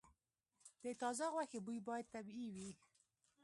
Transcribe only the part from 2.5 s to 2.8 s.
وي.